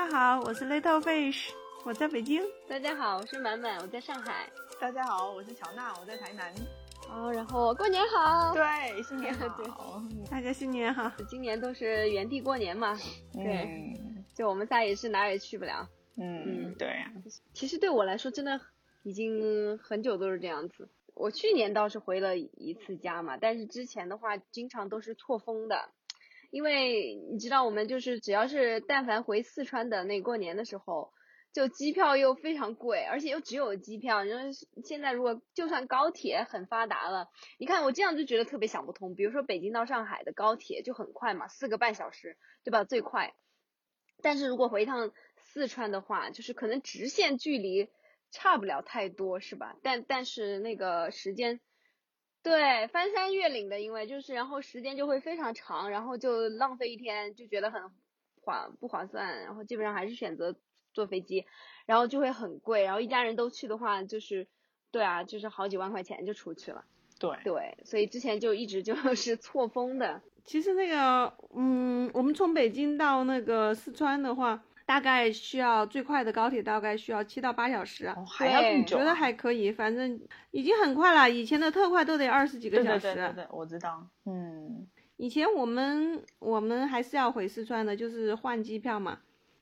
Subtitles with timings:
[0.00, 1.50] 家好，我是 Little Fish，
[1.84, 2.42] 我在北京。
[2.66, 4.50] 大家好，我是满满，我在上海。
[4.80, 6.54] 大家好，我是乔娜，我在台南。
[7.06, 11.12] 好，然后过年好，对，新年好，大家新年好。
[11.28, 12.98] 今年都是原地过年嘛，
[13.34, 13.92] 对，
[14.34, 15.86] 就我们仨也是哪也去不了。
[16.16, 17.12] 嗯，对呀。
[17.52, 18.58] 其实对我来说，真的
[19.02, 20.88] 已经很久都是这样子。
[21.12, 25.90] 我去年倒是回了一次家嘛，但是之前的话，经常都是错峰的。
[26.50, 31.12] 因为你知道，我们就是只要是但凡回四川的那过年的时候，
[31.52, 34.24] 就机票又非常贵，而且又只有机票。
[34.24, 34.50] 因为
[34.84, 37.28] 现在如果就算高铁很发达了，
[37.58, 39.14] 你看我这样就觉得特别想不通。
[39.14, 42.84] 比如说北京到上海的高铁就很快嘛，四个半小时，对吧？
[42.84, 43.34] 最快。
[44.22, 47.88] 但是如果回一趟四川的话，就是可能直线距离
[48.32, 49.76] 差不了太多，是吧？
[49.82, 51.60] 但但是那个时间。
[52.42, 57.82] 对，翻山越岭的，因为就是，然后时间就会非常长，然后就浪费一天，就觉得很
[58.42, 60.56] 划不划算，然后基本上还是选择
[60.94, 61.44] 坐飞机，
[61.86, 64.48] 然后就会很贵，然后一家人都去的话，就是
[64.90, 66.84] 对啊，就是好几万块钱就出去了。
[67.18, 70.22] 对对，所以之前就一直就 是错峰的。
[70.44, 74.62] 其实那个，嗯，我们从北京到那个四川的话。
[74.90, 78.96] 大概需要最快的高铁大概需要七到八小时，还要更久。
[78.96, 81.30] 觉得还可以，反正已经很快了。
[81.30, 83.14] 以前的特快都得二十几个小时。
[83.14, 84.04] 对对对，我知道。
[84.26, 89.20] 嗯，以前我们我们还是要回四川的，就是换机票嘛，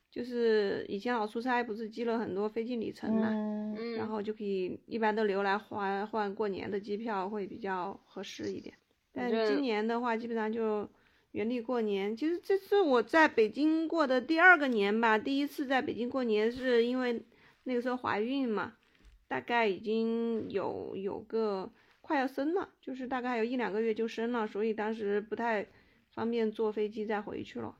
[0.09, 8.73] 就是以前老出差不是积了很多飞机里程嘛，嗯，然后就可以一般都留来换换过年的机票会比较合适一点。
[9.13, 10.89] 但今年的话，基本上就。
[11.31, 15.17] 原地过年，其实这是我在北京过的第二个年吧。
[15.17, 17.23] 第一次在北京过年是因为
[17.63, 18.77] 那个时候怀孕嘛，
[19.27, 21.71] 大概已经有有个
[22.01, 25.67] 快要生了，就是大概有一两个月就生了，所以当时不太
[26.13, 27.77] 方便坐飞机再回去了。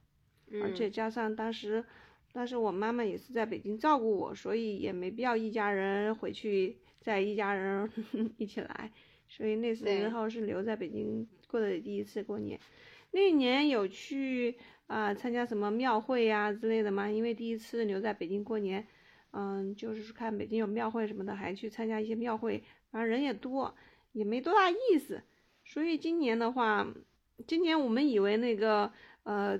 [0.61, 1.83] 而且加上当时，
[2.31, 7.89] 当时我妈妈也是在北京照顾我，所以也没必要一家人回去再一家人
[8.37, 8.91] 一起来，
[9.27, 12.59] 所以那时候是留在北京过的第一次过年。
[13.11, 17.09] 那年有去啊参加什么庙会呀之类的吗？
[17.09, 18.85] 因为第一次留在北京过年，
[19.31, 23.75] 嗯，就是看北京有庙会什么的，还去参加一些庙会，反正人也多，
[24.11, 25.23] 也没多大意思。
[25.65, 26.87] 所以今年的话，
[27.47, 28.91] 今年我们以为那个
[29.23, 29.59] 呃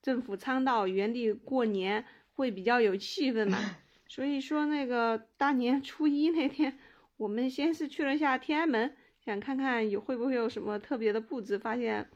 [0.00, 3.58] 政府倡导原地过年会比较有气氛嘛，
[4.08, 6.78] 所以说那个大年初一那天，
[7.18, 12.08] 我们先是去了一下天安门，想看看有会不会有什么特别的布置，发现。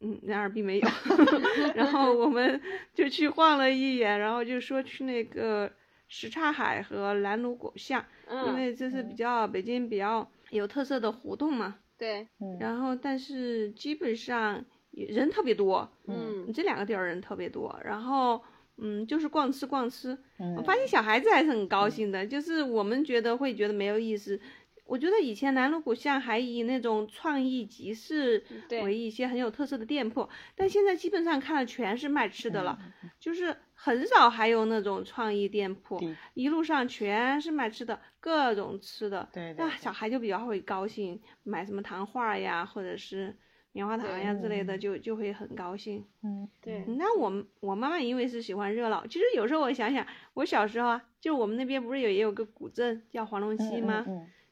[0.00, 0.88] 嗯，然而并没有，
[1.74, 2.60] 然后我们
[2.94, 5.70] 就去晃了一眼，然后就说去那个
[6.06, 8.04] 什刹海和南锣鼓巷，
[8.46, 11.76] 因为这是比较北京比较有特色的胡同嘛。
[11.98, 12.28] 对，
[12.60, 18.40] 然后但是基本上人特别多，嗯，这两个地儿人特别多，然后
[18.76, 20.16] 嗯，就是逛吃逛吃，
[20.56, 24.40] 我发现小孩子还是很高兴的，就是我们觉得会觉得没有意思。
[24.88, 28.42] 我觉得以前南锣鼓巷还以那种创意集市
[28.82, 30.26] 为一些很有特色的店铺，
[30.56, 32.78] 但现在基本上看了全是卖吃的了，
[33.20, 36.00] 就是很少还有那种创意店铺，
[36.32, 39.28] 一路上全是卖吃的，各种吃的。
[39.30, 43.36] 对那小孩就比较会高兴，买什么糖画呀，或者是
[43.72, 46.02] 棉花糖呀之类的，就就会很高兴。
[46.22, 46.82] 嗯，对。
[46.86, 54.06] 那我我妈妈因为是喜欢热闹，其实有时候我想想，我小时候啊，就我们那边不是有也有个古镇叫黄龙溪吗？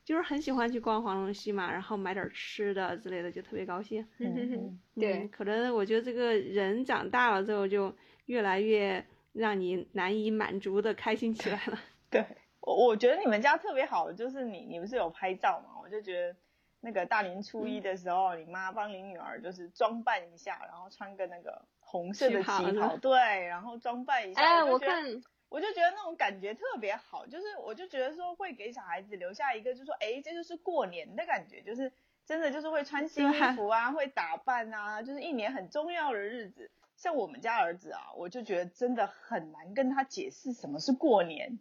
[0.06, 4.06] 就是很喜欢去逛黄龙溪嘛，然后买点吃的之类的，就特别高兴。
[4.20, 7.92] 嗯对，可能我觉得这个人长大了之后，就
[8.26, 11.80] 越来越让你难以满足的开心起来了。
[12.08, 12.24] 对，
[12.60, 15.80] 我我觉得你们家特别好的就是你，你不是有拍照嘛？
[15.82, 16.36] 我就觉得
[16.80, 22.46] 那个大年初一的时候，你妈帮你女儿就是装扮一下，然后穿个那个红色的旗
[22.78, 23.18] 袍，对，
[23.48, 24.40] 然后装扮一下。
[24.40, 25.20] 哎，我看。
[25.48, 31.92] 我就觉得那种感觉特别好，就是我就觉得说会给小孩子留下一个，就说哎，这就是过年的感觉，就是
[32.24, 36.70] 真的就是会穿新衣服啊，会打扮啊，就是一年很重要的日子。
[36.96, 41.58] 像我们家儿子啊，我就觉得真的很难跟他解释什么是过年，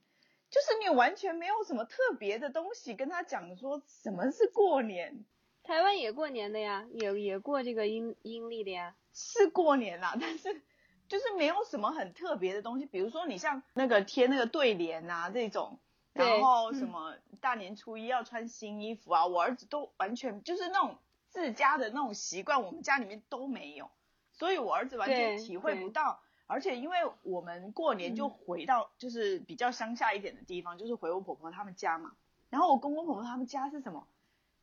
[0.49, 5.25] 就是你完全没有什么特别的东西跟他讲说什么是过年。
[5.63, 10.61] 台湾也过年的呀，也也过这个阴阴历的呀，是过年啦，但是。
[11.07, 15.79] 就是没有什么很特别的东西，比如说你像那个贴那个对联啊这种，
[16.13, 20.97] 然后什么大年初一要穿新衣服啊，我儿子都完全就是那种
[21.29, 23.91] 自家的那种习惯，我们家里面都没有，
[24.31, 26.21] 所以我儿子完全体会不到。
[26.47, 32.13] 而且因为我们过年就回到就是比较乡下一点的地方，就是回我婆婆他们家嘛，
[32.49, 34.07] 然后我公公婆婆他们家是什么？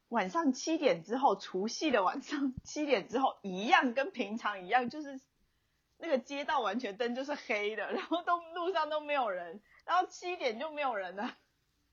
[0.08, 5.20] 晚上七点之后，除夕的晚上七点之后一样跟平常一样，就是。
[6.02, 11.36] 那个街道完全灯就是黑的，然后都路上都没有人，然后七点就没有人了。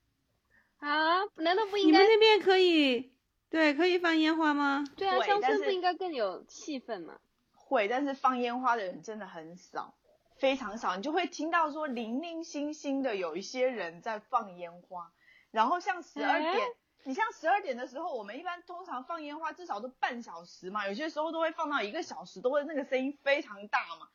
[0.81, 1.19] 啊？
[1.35, 1.91] 难道不应该？
[1.91, 3.13] 你们那边可以，
[3.51, 4.83] 对，可以放烟花吗？
[4.97, 7.19] 对啊，乡村不应该更有气氛吗？
[7.53, 9.93] 会，但是放烟花的人真的很少，
[10.39, 10.95] 非常少。
[10.97, 15.11] 你就会听到说零零星星的有一些人在放烟花，
[15.51, 16.55] 然后像十二点，
[17.03, 24.09] 你像十二点的时候，我们一般通常放烟花至少都半小时嘛，有些时候都会放到一个小时，都会那个声音非常大嘛。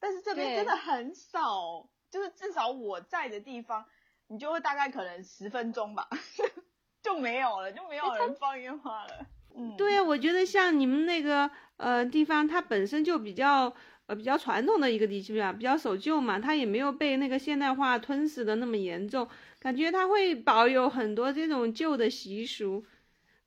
[0.00, 3.86] 但是这边真的很少，就是至少我在的地方，
[4.26, 6.08] 你就会大概可能十分钟吧，
[7.02, 9.26] 就没有了，就没有人放烟花了。
[9.54, 13.74] 嗯，对呀，我觉得像你们那个呃地方，它本身就比较
[14.12, 19.26] 呃比较传统的一个地区啊，比较守旧嘛，它也没有被那个现代化吞噬的那么严重，
[19.58, 22.84] 感觉它会保有很多这种旧的习俗。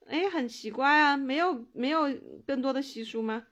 [0.07, 2.01] 哎，很奇怪啊，没有没有
[2.47, 3.45] 更多的习俗吗？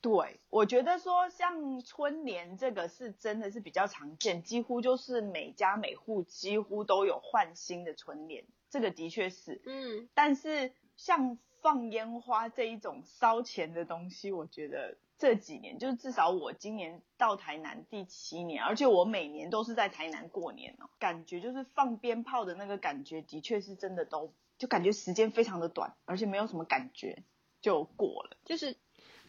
[0.00, 11.38] 对，我觉得说像春联这个是真的是比较常见，几乎就是每家每户几乎都有换新的春联，这个的确是，嗯，但是像。
[11.62, 27.22] 放烟花这一种烧钱的东西，我觉得这几年就是至少我今年到台南第七年，而且我每年都是在台南过年哦，感觉就是放鞭炮的那个感觉，的确是真的都就感觉时间非常的短，而且没有什么感觉
[27.60, 28.76] 就过了，就是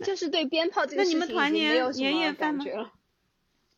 [0.03, 2.93] 就是对鞭炮这个事情没有什么感觉了。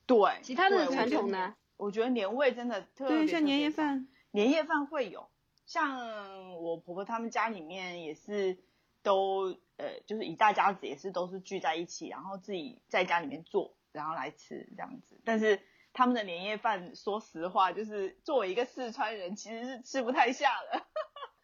[0.05, 1.55] 对，其他的传统呢？
[1.77, 5.29] 我觉得年味真的特别，像年夜饭，年夜饭会有。
[5.65, 8.57] 像我婆婆他们家里面也是
[9.03, 15.19] 都呃，就是一大家子也是都是聚在一起，然后自己在家里面做，然后来吃这样子。
[15.23, 15.61] 但是
[15.93, 20.85] 他们的年夜饭，说实话，就是作为一个四川人，其实是吃不太下的。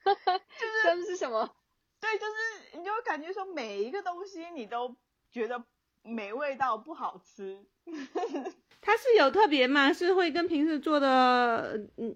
[0.86, 1.56] 就是是什么？
[2.00, 4.96] 对，就是你就感觉说每一个东西你都
[5.32, 5.64] 觉得
[6.04, 7.66] 没味道，不好吃。
[8.86, 9.92] 它是有特别吗？
[9.92, 12.16] 是会跟平时做的嗯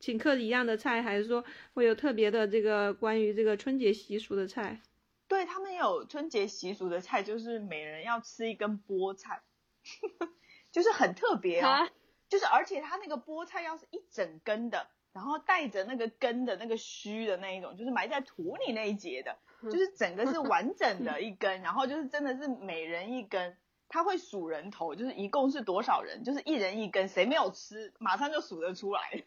[0.00, 4.80] 请客一样的菜，还是说会有特别的这个关于这个春节习俗的菜？
[5.28, 9.42] 对他们有春节习俗的菜，就是每人要吃一根菠菜，
[10.72, 11.88] 就是很特别啊。
[12.28, 19.38] 就是而且它那个菠菜要是一整根的，然后带着那个根的那个须的那一种，就是埋在土里那一节的，
[19.70, 23.56] 就是整个是 完整的一根，然后就是真的是每人一根。
[23.92, 29.24] 他会数人头，就是一共是多少人，就是一人一根，谁没有吃，马上就数得出来，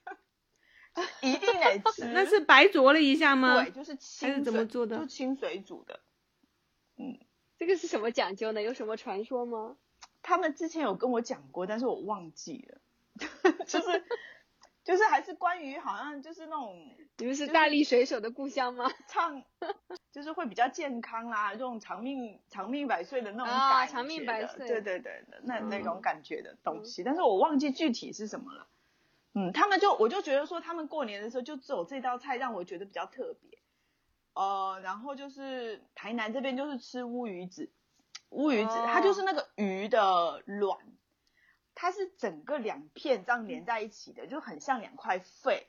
[1.21, 2.05] 一定得吃。
[2.15, 3.61] 那是白灼了一下吗？
[3.61, 4.97] 对，就是清水，怎么做的？
[4.97, 5.99] 就清水煮的。
[6.95, 7.19] 嗯，
[7.59, 8.61] 这个是什么讲究呢？
[8.61, 9.75] 有什么传说吗？
[10.21, 12.81] 他们之前有跟我讲过，但是我忘记了，
[13.67, 14.03] 就是。
[14.83, 16.77] 就是还是关于好像就是那种，
[17.17, 18.91] 你们是大力水手的故乡吗？
[19.07, 19.41] 唱，
[20.11, 23.63] 就是会比较健康啦，这种长命长命百岁的那种感觉。
[23.63, 24.67] 啊，长命百岁。
[24.67, 28.67] 对对对，那那种感觉的东西，但是我忘记具体是什么了。
[29.35, 33.57] 嗯，他们就我就觉得说，他们过年的时候就只有这道菜让我觉得比较特别。
[34.33, 37.71] 呃，然后就是台南这边就是吃乌鱼子，
[38.29, 40.77] 乌鱼子它就是那个鱼的卵。
[41.83, 45.67] 它是整个两片这样连在一起的，就很像两块肺，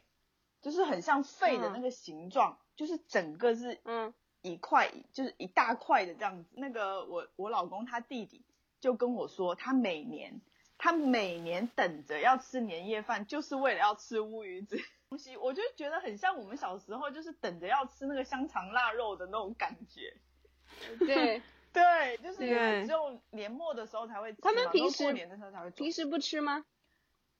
[0.62, 6.50] 就是很像肺的那个形状，就是整个是嗯一块，就是一大块的这样子。
[6.52, 8.46] 那个我我老公他弟弟
[8.78, 10.40] 就跟我说，他每年
[10.78, 20.16] 他每年等着要吃年夜饭，就是为了要吃乌鱼子东西，我就觉得很像我们小时候就是等着要吃那个香肠腊肉的那种感觉。
[21.04, 21.42] 对。
[21.74, 22.38] 对，就是
[22.86, 26.64] 只有年末的时候才会吃他们平时过年的时候才会平时不吃吗？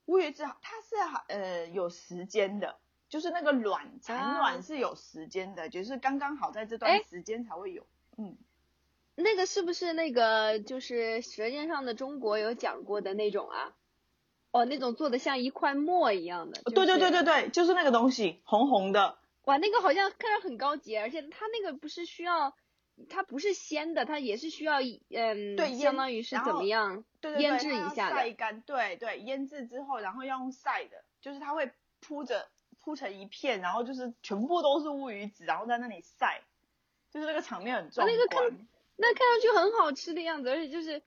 [0.07, 0.97] 乌鱼子它是
[1.29, 2.77] 呃有时间的，
[3.09, 7.87] 就是那个卵产卵是有时间的，就是刚刚好在这段时间才会有。
[8.19, 8.37] 嗯，
[9.15, 13.73] 那个是不是那个就是《舌尖上的中国》有讲过的那种啊？
[14.51, 16.61] 哦，那种做的像一块墨一样的。
[16.73, 19.17] 对对对对对，就是那个东西，红红的。
[19.45, 22.57] 哇，那个好像看着很高级，而且它那个不是需要。
[23.09, 27.05] 它不是鲜的，它也是需要嗯，对，相当于是怎么样
[27.39, 31.71] 腌制一下的，晒干，对对，腌制之后，然后要用晒的，就是它会
[32.01, 32.49] 铺着
[32.81, 36.43] 铺成一片，然后就是全部都是乌鱼子，然后在那里晒，
[37.11, 41.03] 就是那个场面很壮观，那个看那看上去很好吃的样子，而且就是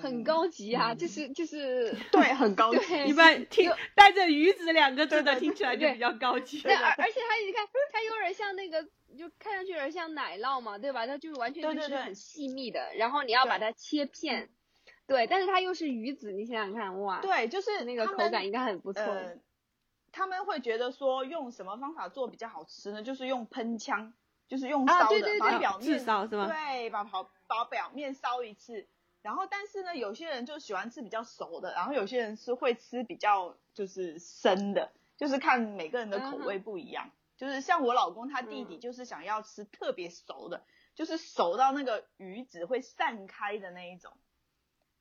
[0.00, 8.88] 很高级啊，就是就是对，很高级，一般听带着鱼子两个字的听起来就比较高级，对，而而且它你看它有点像那个。
[9.16, 11.06] 就看上去有点像奶酪嘛，对吧？
[11.06, 14.50] 它就是完全就是很细密的，然后你要把它切片，
[15.06, 19.02] 对，但是它又是鱼子，你想想看，哇，对，就是那个口感应该很不错。
[20.12, 23.02] 他们会觉得说用什么方法做比较好吃呢？
[23.02, 24.12] 就是用喷枪，
[24.46, 26.46] 就是用烧的，把表面烧是吗？
[26.46, 28.86] 对，把把把表面烧一次，
[29.22, 37.10] 然后但是呢，有些人就喜欢吃比较熟的，然后有些人是会吃比较就是生的，就是看每个人的口味不一样。
[37.36, 40.62] 就是像我老公他弟弟就是想要吃特别熟的，
[40.96, 44.12] 就是熟到那个鱼籽会散开的那一种，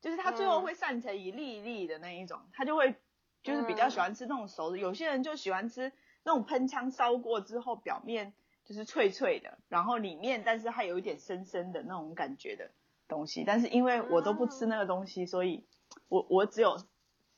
[0.01, 2.95] 就是他最后会散成一粒一粒的那一种，他就会
[3.41, 4.77] 就是比较喜欢吃那种熟的。
[4.77, 5.91] 有些人就喜欢吃
[6.23, 8.33] 那种喷枪烧过之后表面
[8.65, 12.69] 就是脆脆的，然后里面但是还有一点生生的那种感觉的
[13.07, 13.43] 东西。
[13.45, 15.65] 但是因为我都不吃那个东西，所以
[16.07, 16.77] 我我只有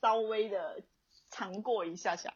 [0.01, 0.83] 稍微的
[1.29, 2.33] 尝过一下下。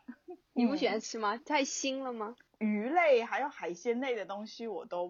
[0.54, 1.38] 你不喜欢吃吗？
[1.38, 2.36] 太腥了吗？
[2.60, 5.10] 鱼类还有海鲜类的东西我都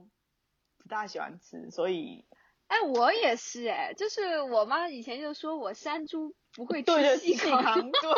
[0.78, 2.26] 不大喜欢吃，所以，
[2.68, 8.12] 哎，我也是哎，就是我妈以前就说我山猪不会吃细糠，对，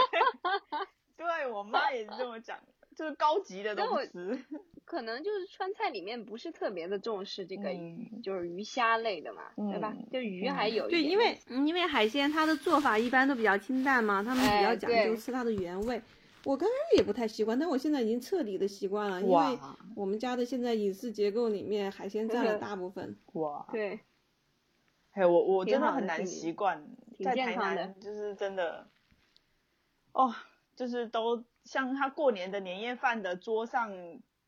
[1.18, 2.64] 对我妈也是这么讲，
[2.96, 4.10] 就是高级的东西。
[4.86, 9.94] 可能就是川菜里面不是特别的重视这个鱼，就是鱼虾类的嘛，对吧？
[10.12, 16.00] 就鱼还有对，因为因为海鲜它的做法一般都比较清淡嘛，他们比较讲究吃它的原味。
[16.44, 19.60] 我刚开始也不太习惯，但我现在已经彻底的习惯了，因为
[19.96, 23.18] 我们家的现在饮食结构里面海鲜占了 大部分。
[23.34, 24.00] 哇，对，
[25.14, 26.86] 哎，我我真的很难习惯，
[27.24, 28.88] 在台南就是真的，
[30.12, 30.32] 哦，
[30.76, 33.92] 就是都像他过年的年夜饭的桌上，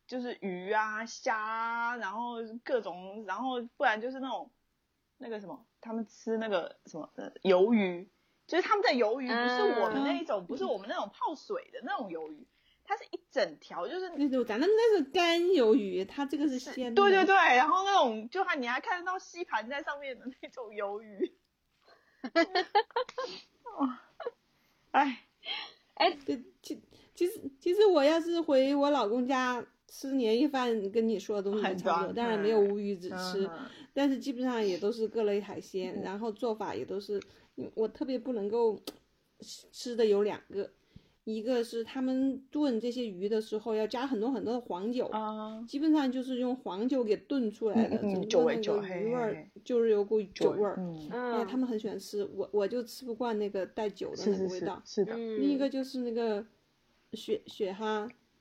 [0.07, 4.49] 就是鱼啊虾，然后各种，然后不然就是那种
[5.17, 8.09] 那个什么，他们吃那个什么呃鱿鱼。
[8.47, 12.47] 就是他们的鱿鱼不是我们那一种，不是我们那种泡水的那种鱿鱼，
[12.85, 16.95] 它是一整条，就是那种咱们那是干鱿鱼，它这个是鲜。
[16.95, 21.35] 对对对，然后那种就还你还看得到吸盘在上面的那种鱿鱼。
[22.21, 22.45] 哈哈
[23.85, 24.01] 哈！
[24.91, 25.27] 哎
[25.95, 26.81] 哎，对，其
[27.13, 33.49] 其实其实我要是回我老公家吃年夜饭，跟你说的东西差不多，当然没有乌鱼子吃，
[33.93, 37.21] 但是基本上也都是各类海鲜，然后做法也都是。
[37.73, 38.79] 我特别不能够
[39.71, 40.69] 吃的有两个，
[41.23, 45.09] 一个是他们炖这些鱼的时候要加很多很多的黄酒，
[45.67, 50.79] 基本上就是用黄酒给炖出来的，整个那个鱼味儿就是有股酒味儿。
[51.09, 54.79] 哎，他们很喜欢吃，我我就吃不惯那个带酒的那个味道。
[54.85, 55.15] 是的。
[55.17, 56.45] 另一个就是那个
[57.13, 57.41] 血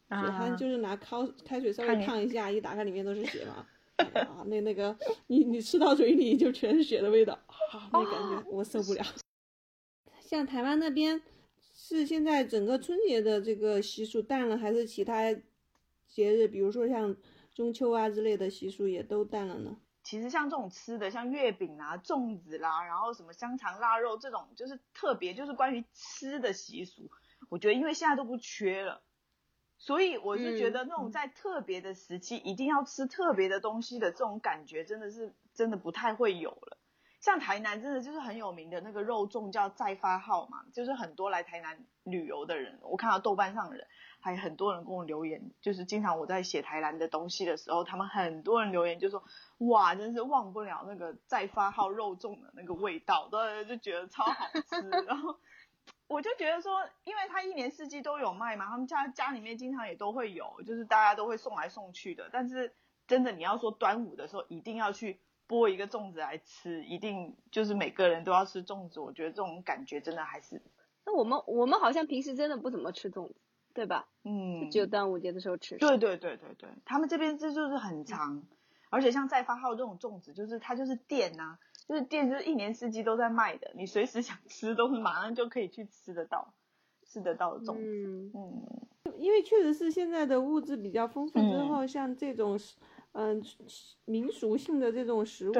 [0.09, 3.67] 血蛤，血蛤就是拿开开水稍微烫一下，一打开里面都是血嘛。
[3.97, 4.95] 啊，那那个，
[5.29, 9.03] 你你吃到嘴里就全是血的味道，啊，那感觉我受不了。
[10.21, 11.23] 像台湾那边，
[11.75, 15.33] 是现在整个春节的这个习俗淡了，还是其他
[16.07, 17.17] 节日，比如说像
[17.55, 19.79] 中秋啊之类的习俗也都淡了呢？
[20.03, 27.11] 其实像这种吃的，像月饼啊、粽子啦，然后什么香肠、腊肉这种，就是特别就是关于吃的习俗，
[27.49, 29.01] 我觉得因为现在都不缺了。
[29.79, 36.79] 所以我是觉得那种在特别的时期一定要吃特别的东西的这种感觉，真的是真的不太会有了。
[37.21, 43.87] 像台南真的就是很有名的那个肉粽叫再发号嘛，就是很多来台南旅游的人，我看到豆瓣上的人，
[44.21, 49.25] 还有很多人跟我留言，就是经常我在写台南的东西的时候，他们很多人留言就说，
[49.59, 55.39] 哇，真是忘不了那个再发号肉粽的那个味道，对，就觉得超好吃， 然后。
[56.09, 62.31] 我就觉得说，因为他一年四季都有卖嘛，他们家家里面经常也都会有，就是大家都会送来送去的。
[62.33, 62.75] 但是
[63.07, 69.01] 真的你要说端午的时候一定要去剥一个粽子来吃，一定就是每个人都要吃粽子。
[69.01, 70.63] 我觉得这种感觉真的还是。
[71.05, 73.35] 那我们我们好像平时真的不怎么吃粽子，
[73.75, 74.09] 对吧？
[74.23, 74.71] 嗯。
[74.71, 75.77] 只有端午节的时候吃。
[75.79, 78.45] 对对对对对，他们这边这就是很长，
[78.91, 81.59] 而且像再发号这种粽子，就是它就是店呐。
[81.89, 86.53] 就是店，就是一年四季都在卖的，你随时想吃都是马上就可以去吃得到，
[87.05, 88.31] 吃得到的粽子。
[88.35, 92.59] 嗯，因为确实是现在的物质比较丰富之后，像这种
[93.13, 93.41] 嗯
[94.05, 95.55] 民俗性的这种食物，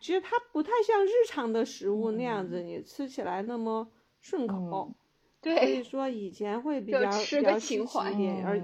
[0.00, 3.88] 其实它不太像日常的食物那样子，你吃起来那么
[4.20, 4.92] 顺口。
[5.40, 8.60] 对，所以说以前会比较比较情怀一点，而。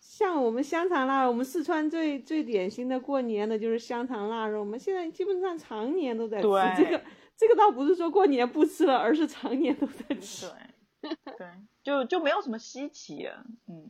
[0.00, 6.48] 像我们香肠腊肉，我们四川最最典型的过年的就是香肠腊肉，我们现在基本上常年都在吃
[6.82, 7.00] 这个。
[7.36, 10.46] 这个倒不是说过年不吃了，而是常年都在吃。
[11.00, 11.46] 对，对，
[11.82, 13.46] 就就没有什么稀奇了。
[13.66, 13.88] 嗯，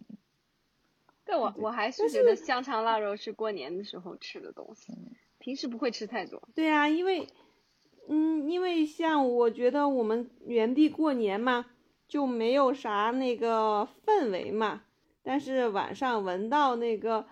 [1.24, 4.92] 对我我还是觉得香肠腊肉是过年的时候吃的东西，
[5.38, 6.40] 平时不会吃太多。
[6.54, 7.26] 对啊，因为，
[8.08, 11.66] 嗯，因为像我觉得我们原地过年嘛，
[12.06, 14.84] 就没有啥那个氛围嘛。
[15.22, 17.26] 但是晚上闻到那个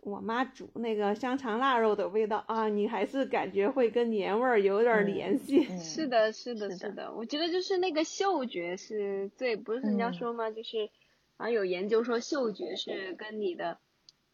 [0.00, 5.64] 我妈煮那个香肠腊肉的味道啊，你还是感觉会跟年味儿有点联系。
[5.78, 7.14] 是的，是的，是的。
[7.14, 10.50] 我觉得就是那个嗅觉是最，不是人家说吗？
[10.50, 10.88] 就是
[11.36, 13.78] 好像有研究说嗅觉是跟你的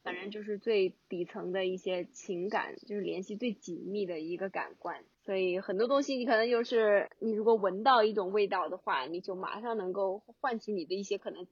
[0.02, 5.02] 反正就是最底层的一些情感，就是联系最紧密的一个感官。
[5.24, 11.46] 所以很多东西你可能就是你如果闻到一种味道的话，你就马上能够唤起你的一些可能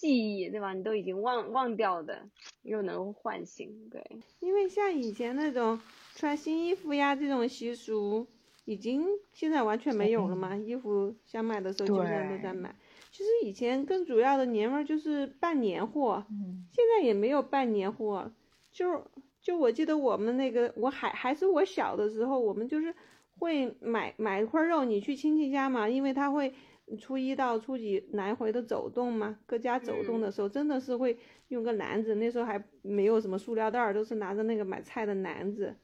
[0.00, 0.72] 记忆，对吧？
[0.72, 2.22] 你都已经忘忘掉的，
[2.62, 3.90] 又能唤醒。
[3.90, 4.02] 对，
[4.40, 5.78] 因为像以前那种
[6.14, 8.26] 穿新衣服呀这种习俗，
[8.64, 10.56] 已经现在完全没有了嘛。
[10.56, 12.74] 衣服想买的时候基本上都在买。
[13.12, 16.24] 其实以前更主要的年味儿就是办年货，
[16.72, 18.32] 现在也没有办年货，
[18.72, 19.04] 就。
[19.42, 22.94] 就我记得我们那个，我还还是我小的时候，我们就是
[23.38, 26.52] 会买买一块肉，你去亲戚家嘛，因为他会
[26.98, 31.16] 初一到初几来回的走动嘛，各家走动的时候，真的是会
[31.48, 35.74] 用个篮子，那时候还没有什么塑料袋，都是拿着那个买菜的篮子，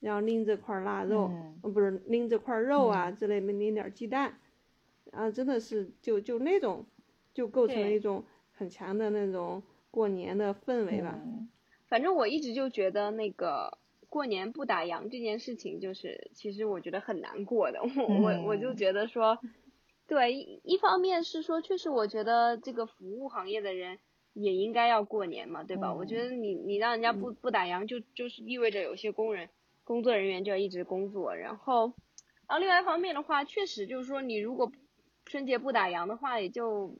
[0.00, 1.30] 然后拎着块腊肉，
[1.62, 4.38] 不是拎着块肉啊之类的，拎点鸡蛋，
[5.10, 6.84] 啊，真的是就就那种，
[7.32, 11.18] 就构成了一种很强的那种过年的氛围吧。
[11.88, 13.78] 反正我一直就觉得那个
[14.08, 17.80] 过年不打烊这件事情，就是其实我觉得很难过的。
[17.82, 19.38] 我我我就觉得说，
[20.12, 23.98] 对，一方面是说，确实我觉得这个服务行业的人
[24.34, 25.94] 也应该要过年嘛，对吧？
[25.94, 29.48] 我觉得你你让人家不不打烊，就就是意味着有些工人
[29.84, 31.34] 工作人员就要一直工作。
[31.34, 31.94] 然后，
[32.46, 34.70] 然后另外一方面的话，确实就是说，你如果
[35.24, 36.94] 春节不打烊的话，也就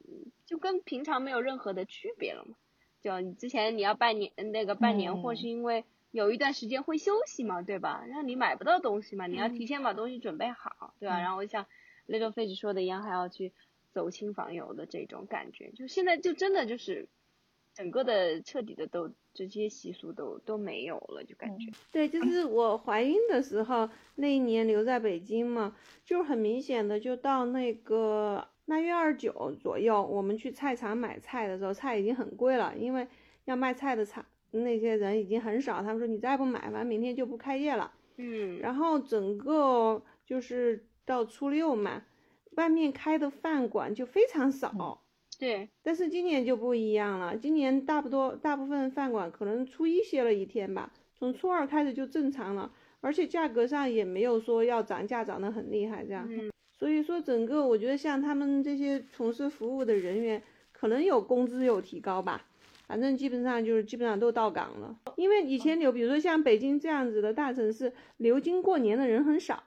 [0.46, 2.56] 就跟平常没有任何的区别了嘛。
[3.02, 8.04] 就你之前你要办年那个办年货，是因为有一段时间会休息嘛，对吧？
[8.06, 11.18] 然后你买不到东西嘛，你要提前把东西准备好，对吧？
[11.20, 11.66] 然后像
[12.12, 13.52] Little Fish 说的一样，还要去
[13.90, 17.08] 走亲访友的这种感觉，就现在就真的就是
[17.74, 21.72] 整个的彻底的都这些习俗都都没有了，就感觉。
[21.90, 28.46] 对，就是我怀孕的时候那一年留在北京嘛，就是很明显的就到那个。
[28.66, 33.08] 腊月二十九左右，我们去菜场买菜的时候，菜已经很贵了，因为
[33.44, 35.82] 要卖菜的场那些人已经很少。
[35.82, 37.92] 他们说你再不买，反正明天就不开业了。
[38.18, 42.02] 嗯，然后整个就是到初六嘛，
[42.56, 45.02] 外面开的饭馆就非常少。
[45.38, 56.28] 对，但是今年就不一样了，今年大不多大部分饭馆可能初一歇了一天吧，从初二开始就正常了，而且价格上也没有说要涨价涨得很厉害这样。
[56.70, 62.44] 所以说，整个我觉得像他们这些从事服务的人员，可能有工资有提高吧，
[62.86, 64.96] 反正基本上就是基本上都到岗了。
[65.16, 69.62] 因为以前留，比如说像北京这样子的大城市，留京过年的人很少。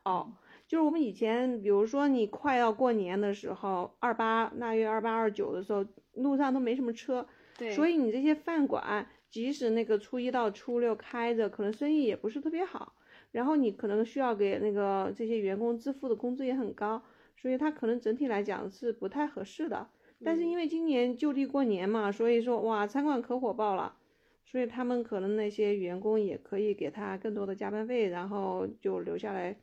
[0.68, 12.94] 就是我们以前，比如说你快要过年的时候，二八腊月二八二九的时候，路上都没什么车，对，所以你这些饭馆，即使那个初一到初六开着，可能生意也不是特别好。
[13.32, 17.02] 然后你可能需要给那个这些员工支付的工资也很高，
[17.36, 19.90] 所以他可能整体来讲是不太合适的。
[20.24, 23.98] 但是因为今年就地过年嘛，所以说哇，餐馆可火爆了，
[24.46, 29.58] 所以他们可能那些员工也可以给他更多的加班费，然后就留下来，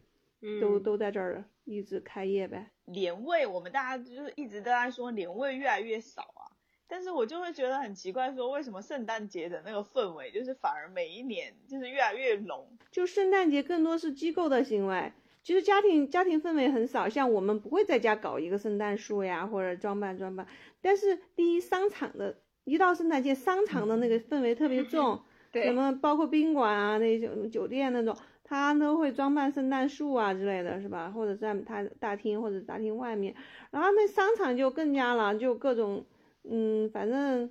[0.60, 2.70] 都都在这儿一直开业呗。
[2.86, 6.50] 年味，我们大家就是一直都在说年味越来越少啊。
[6.88, 12.68] 但是我就会觉得很奇怪，说为什么圣诞节的那个氛围，就是反而每一年就是越来越浓。
[12.90, 15.10] 就圣诞节更多是机构的行为，
[15.42, 17.08] 其实家庭家庭氛围很少。
[17.08, 20.46] 像我们不会在家搞一个圣诞树呀，或者装扮装扮。
[20.82, 25.18] 但是第一，商场的一到圣诞节，商场的那个氛围特别重，
[25.54, 28.14] 什么包括宾馆啊那种酒店那种，
[28.52, 31.10] 他都会装扮圣诞树啊之类的，是吧？
[31.10, 33.34] 或者在他大厅或者大厅外面，
[33.70, 36.04] 然后那商场就更加了，就各种。
[36.44, 37.48] 嗯，反正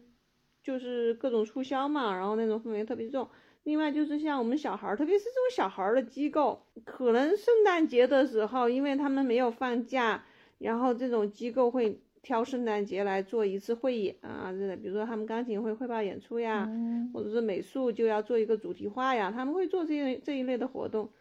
[0.62, 3.30] 就是各种促销嘛，然后那种氛围特别重。
[3.64, 10.26] 另外就是像我们小孩儿，特别是这种小孩儿的机构，可能圣诞节的时候，因为他们没有放假，
[10.58, 16.70] 然后这种机构会挑圣诞节来做一次汇演啊，这比如说他们钢琴会汇报演出呀，
[17.14, 21.12] 或者是美术就要做一个主题画呀，他们会做这一这一类的活动。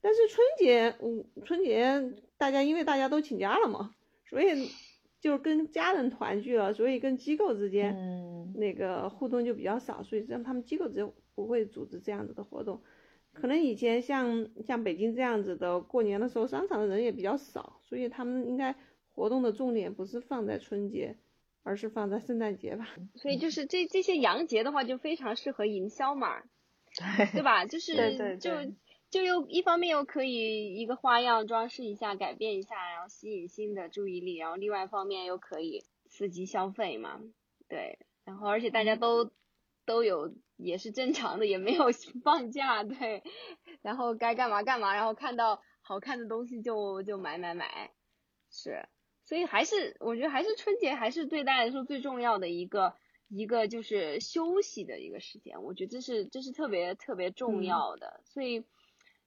[0.00, 3.94] 但是春节，嗯，春节大家因为大家都请假了嘛，
[4.28, 4.68] 所以。
[5.20, 7.94] 就是跟家人团聚了，所以跟机构之间
[8.54, 12.80] 那个互动就比较少，所以让他们机构就不会组织这样子的活动。
[13.34, 18.74] 可能以前像像北京这样子的过年的时候，商场的人也比较少，所以他们应该
[19.20, 21.18] 活动的重点不是放在春节，
[21.62, 22.88] 而是放在圣诞节吧。
[23.16, 26.42] 所以就是这这些洋节的话，就非常适合营销嘛，
[27.34, 27.66] 对吧？
[27.66, 28.50] 就是就。
[29.10, 37.20] 就又一方面又可以一个花样装饰一下，改变一下，然后吸引新的注意力，然后另外一方面又可以刺激消费嘛，
[37.68, 39.32] 对，然后而且大家都
[39.84, 41.86] 都有也是正常的，也没有
[42.22, 43.24] 放假，对，
[43.82, 47.90] 然后该干嘛干嘛，然后看到好看的东西就就买买买，
[48.48, 48.88] 是，
[49.30, 52.94] 所以还是我觉得还是春节还是对大家来说最重要的一个
[53.28, 58.64] 一个就是休息的一个时间，我觉得这是这是特别特别重要的，所以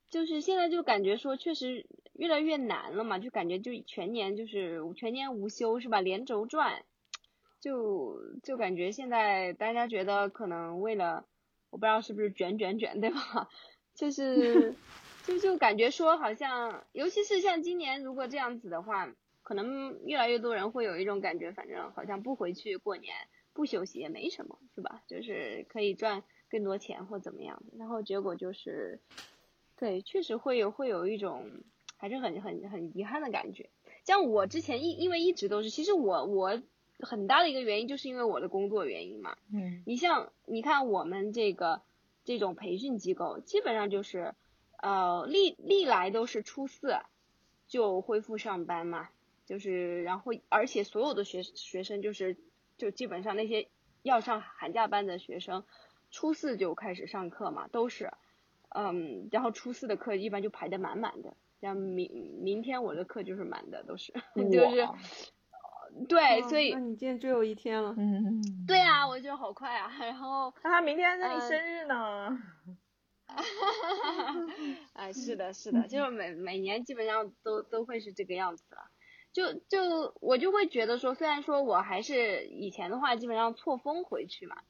[0.10, 6.02] 就是现在就感觉说确实越来越难了嘛，就感觉就全年就是全年无休是吧？
[6.02, 6.84] 连轴转，
[7.62, 11.26] 就就感觉现在大家觉得可能为了
[11.70, 13.48] 我不知道是不是卷卷卷对吧？
[13.96, 14.76] 就是
[15.26, 19.10] 就就感觉说好像，尤其是像今年如果这样子的话，
[19.44, 23.14] 可能越来越多人会有一种感觉，反正好像不回去过年。
[23.56, 25.04] 不休息也没什么，是吧？
[25.06, 29.00] 就是可以赚更多钱或怎么样，然后结果就是，
[29.78, 31.52] 对，确实会有会有一种
[31.98, 33.70] 还是很很很遗憾的感觉。
[34.06, 36.60] 像我之前一因为一直都是，其实我我
[37.02, 39.38] 很大的一个原因就是因为我的工作原因嘛。
[39.54, 39.84] 嗯。
[39.86, 41.84] 你像你看我们这个
[42.24, 44.34] 这种培训机构，基本上就是
[44.82, 46.98] 呃历历来都是初四
[47.68, 49.10] 就恢复上班嘛，
[49.46, 52.38] 就是然后而且所有的学学生就是。
[52.76, 53.70] 就基本上那些
[54.02, 55.64] 要上寒假班的学生，
[56.10, 58.12] 初四就开始上课嘛，都是，
[58.70, 64.12] 嗯，然后初四的课一般就排的满满的，像明明天我的课就是满的，都是，
[64.52, 64.90] 就是，
[66.10, 72.30] 对，所以那你今天最后一天了，嗯，对啊，我觉得好快啊，然后那他明天是你生日呢，
[73.28, 74.48] 哈哈哈哈
[74.94, 78.90] 哎，是的，是的，就是每每年基本上都都会是这个样子了。
[79.34, 84.62] 就就我就会觉得说，虽然说我还是以前的话，基本上错峰回去嘛，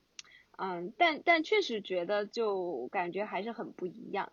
[0.57, 4.31] 嗯，但但确实觉得就感觉还是很不一样，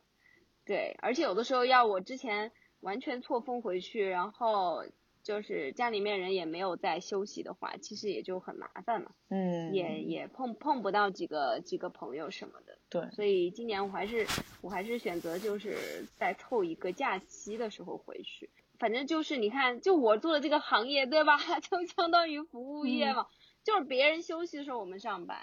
[0.65, 4.85] 对，而且有的时候要我之前完全错峰回去，然后
[5.25, 14.27] 就是家里面人也没有在休息的话，其实也就很麻烦嘛，嗯，也也碰碰不到几个几个朋友什么的，对，所以今年我还是
[14.61, 18.49] 我还是选择就是在凑一个假期的时候回去。
[18.81, 21.37] 反正就是你看，就我做的这个行业，对吧？
[21.71, 23.27] 就相当于服务业嘛，
[23.63, 25.37] 就是别人休息的时候我们上班，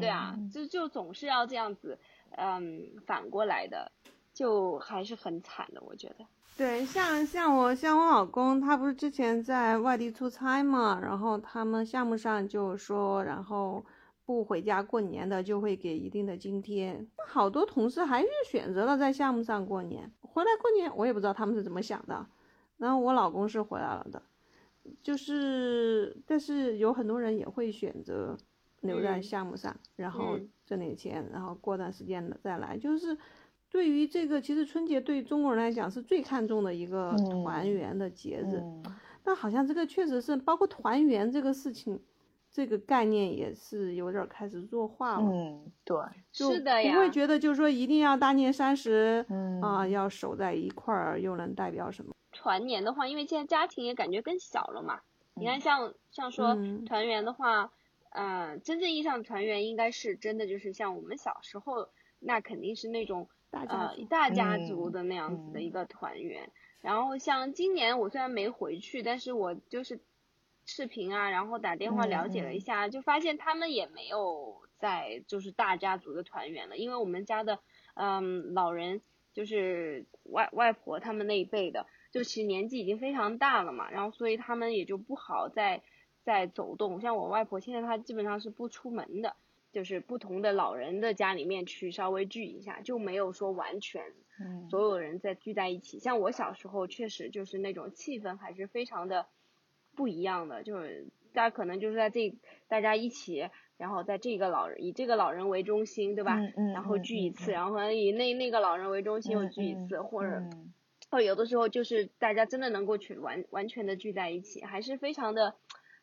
[0.00, 1.98] 对啊，就就总是要这样子，
[2.32, 3.92] 嗯，反过来的，
[4.34, 6.26] 就还是很惨的，我觉得。
[6.56, 13.82] 对，像像我像我老公，他不是之前在外地出差嘛，然后他们项目上就说，然后
[14.26, 22.26] 不回家过年的就会给一定的津贴，好多同事还是选择了在项目上过年，回来过年，我也不知道他们是怎么想的。
[22.82, 24.20] 然后我老公是回来了的，
[25.04, 28.36] 就是，但是有很多人也会选择
[28.80, 32.76] 留在项目上，然后挣点钱，然后过段时间的再来。
[32.76, 33.16] 就是
[33.70, 38.60] 对于这个，其实春节对中国人来讲是最看重的一个团圆的节日。
[39.22, 42.02] 但好像这个确实是，包括团圆这个事情，
[42.50, 45.30] 这个概念也是有点开始弱化了。
[45.30, 45.96] 嗯，对，
[46.32, 46.92] 是的呀。
[46.92, 49.24] 不会觉得就是说一定要大年三十，
[49.62, 52.12] 啊，要守在一块儿，又能代表什么？
[52.42, 55.00] 团年的话，因为现在家庭也感觉更小了嘛。
[55.34, 57.72] 你看，像像说团圆的话，
[58.10, 66.50] 嗯，真正意义上的团圆应该是真的，就是像我们小时候，那肯定是那种呃大家族的那样子的一个团圆。
[66.80, 70.00] 然后像今年我虽然没回去，但是我就是
[70.66, 77.60] 视频啊，然后打电话了解了一下，就发现他们也没有在就是大家族的团圆了，因为我们家的
[77.94, 79.00] 嗯老人
[79.32, 81.86] 就是外外婆他们那一辈的。
[82.12, 85.82] 就其实年纪已经非常大了嘛，然后所以他们也就不好再
[86.22, 87.00] 再走动。
[87.00, 89.34] 像我外婆现在她基本上是不出门的，
[89.72, 94.02] 就是不同的老人的家里面去稍微聚一下，就没有说完全
[94.68, 95.98] 所有人在聚在一起。
[96.00, 99.26] 像我小时候确实就是那种气氛还是非常的
[99.96, 102.36] 不一样的，就是大家可能就是在这
[102.68, 103.48] 大家一起，
[103.78, 106.36] 然后在这个老人以这个老人为中心，对吧？
[106.74, 110.42] 然后聚一次，然后以那那个老人为中心又聚一次，或者。
[111.12, 115.54] 或有的时候就是大家真的能够去完完全的聚在一起，还是非常的，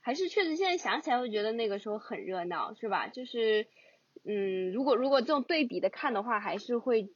[0.02, 3.08] 还是确实现在想起来会觉得那个时候很热闹，是吧？
[3.08, 3.66] 就是，
[4.24, 7.10] 嗯，如果如果这种对比的看的话，还是会，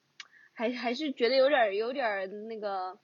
[0.55, 2.97] 还还是觉得有点有点那个，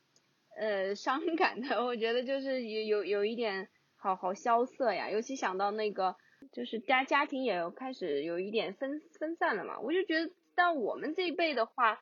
[0.58, 1.86] 呃，伤 感的。
[1.86, 6.15] 我觉得就是有有有一点好好萧瑟呀，尤其想到那个
[6.52, 12.02] 就是家家庭也开始有一点分分散了嘛，我就觉得到我们这一辈的话，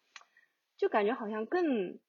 [0.77, 1.99] 就感觉好像更。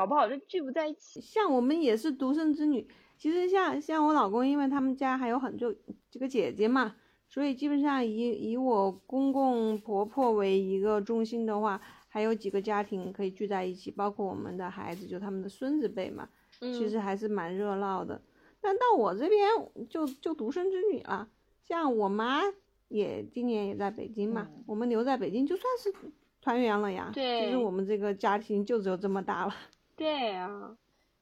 [0.00, 1.20] 搞不好就聚不在一起。
[1.20, 5.70] 像我们也是独生子女，其实像像我老公，因为他们家还有很多
[6.08, 6.96] 几个姐姐嘛，
[7.28, 16.26] 所以基本上以以我公公婆婆为一个中心的话，还有几个家庭可以聚在一起，包括我们的孩子，就他们的孙子辈嘛，
[16.60, 18.22] 其实还是蛮热闹的。
[18.58, 19.50] 但到我这边
[19.90, 21.28] 就就独生子女了，
[21.62, 22.40] 像我妈
[22.88, 25.92] 也今年也在北京嘛，我们留在北京就算是
[26.40, 27.10] 团圆了呀。
[27.12, 29.54] 对，其实我们这个家庭就只有这么大了。
[30.00, 30.78] 对啊，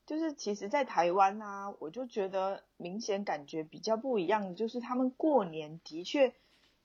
[0.06, 6.32] 就是其实，在台湾啊，我就觉得明显感觉比较不一样的，就是他们过年的确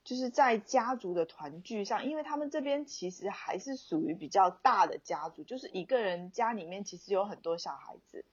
[0.02, 8.24] 就是在家族的团聚上，因为他们这边其实还是属于比较大的家族，就是一个人家里面其实有很多小孩子，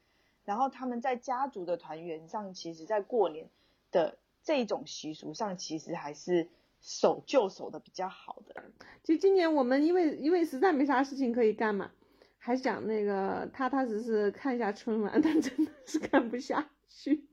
[0.44, 3.48] 然后他们在家族的团圆上，其实在过年
[3.92, 6.50] 的这种习俗上，其实还是
[6.82, 8.64] 守旧守的比较好的。
[9.04, 11.92] 其实今年我们因为因为实在没啥事情可以干嘛，
[12.44, 17.28] 还想那个踏踏实实看一下春晚， 但真的是看不下去。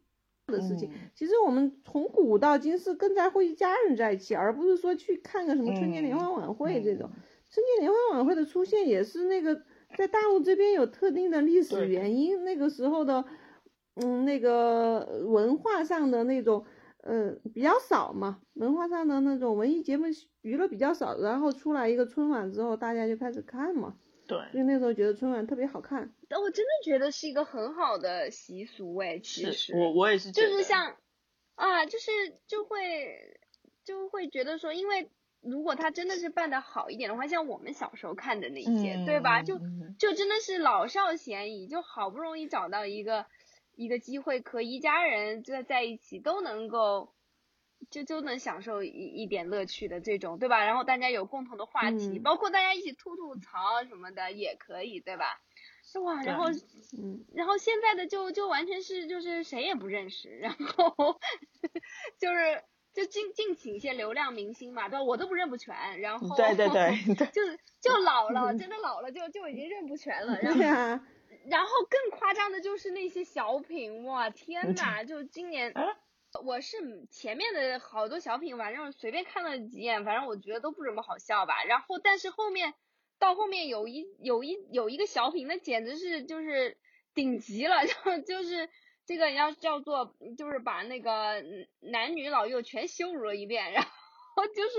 [0.47, 7.11] 的事情，其实我们从古到今是更在乎一家人在一起，而不是说去看个什么春节联欢晚会这种。
[7.51, 9.63] 春节联欢晚会的出现也是那个
[9.97, 13.23] 在大陆这边有特定的历史原因，那个时候的，
[13.97, 16.65] 嗯，那个文化上的那种，
[17.03, 20.07] 呃，比较少嘛，文化上的那种文艺节目
[20.41, 23.97] 娱乐比较少，然后出来一个春晚之后，大家就开始看嘛。
[24.29, 30.97] 对，因为那时候觉得春晚特别好看，但我真的觉得是一个很好的习俗哎，其实我我也是，就是像
[31.55, 32.11] 啊，就是
[32.47, 33.41] 就会
[33.85, 35.11] 就会觉得说，因为
[35.41, 39.43] 如果他真的是办的好一点的话，像我们小时候看的那些，对吧？
[39.43, 39.59] 就
[39.99, 43.25] 就真的是老少咸宜，就好不容易找到一个
[43.75, 47.15] 一个机会，可一家人在在一起都能够。
[47.91, 50.65] 就就能享受一一点乐趣的这种，对吧？
[50.65, 55.41] 然后大家有共同的话题，包括大家一起吐吐槽什么的也可以，对吧？
[56.05, 56.51] 哇，然后，
[56.99, 61.19] 嗯，然后现在的就就完全是就是谁也不认识，然后
[62.21, 62.63] 就是
[62.93, 65.03] 就尽尽请一些流量明星嘛，对吧？
[65.03, 67.41] 我都不认不全，然后对对对， 就
[67.81, 70.61] 就老了，真的老了就就已经认不全了，然后
[71.47, 75.73] 然后更夸张的就是那些小品，哇天呐，就今年。
[76.45, 76.77] 我是
[77.11, 81.65] 前面的好多小品，反正随便看了几眼，反正我觉得都不怎么好笑吧。
[81.65, 82.75] 然后，但是后面
[83.19, 86.79] 到后面有一有一有一个小品，那简直是就是
[87.15, 88.69] 顶级了，就 就是
[89.07, 91.43] 这个要叫做就是把那个
[91.81, 94.79] 男女老幼全羞辱了一遍，然后就是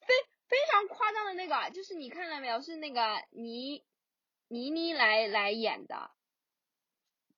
[0.00, 0.14] 非
[0.46, 2.60] 非常夸张的那个，就是你看了没有？
[2.60, 3.82] 是那个倪
[4.48, 6.10] 倪妮来来演的，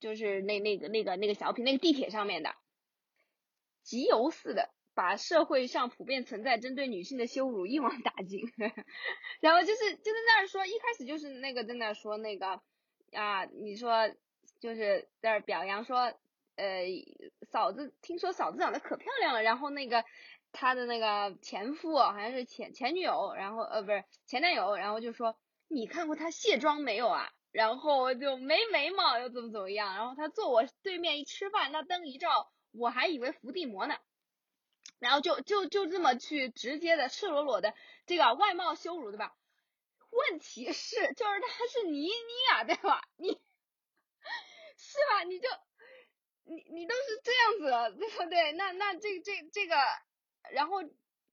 [0.01, 2.53] 就是那那个那个那个小品，那个地铁上面的。
[3.87, 8.41] 集邮似的，把社会上普遍存在针对女性的羞辱一网打尽，
[9.39, 12.61] 然后就是就在那儿说，一开始就是那个在那儿说那个
[13.13, 14.09] 啊，你说
[14.59, 16.13] 就是在那儿表扬说，
[16.57, 16.83] 呃，
[17.49, 20.03] 嫂子听说嫂子长得可漂亮了，然后那个
[20.51, 25.37] 他的那个前夫好像是前前女友，然后呃不是前男友，然后就说
[25.69, 27.29] 你看过他卸妆没有啊？
[27.53, 29.95] 然后就没眉毛又怎么怎么样？
[29.95, 32.51] 然后他坐我对面一吃饭，那灯一照。
[32.77, 33.97] 我还以为伏地魔呢，
[34.99, 37.73] 然后就就就这么去直接的赤裸裸的
[38.05, 39.35] 这个外貌羞辱对吧？
[40.09, 42.11] 问题是就是他是倪妮
[42.53, 43.01] 啊对吧？
[43.17, 43.29] 你
[44.77, 45.23] 是吧？
[45.27, 45.49] 你就
[46.45, 48.51] 你你都是这样子对不对？
[48.53, 49.75] 那那这这这个，
[50.51, 50.77] 然后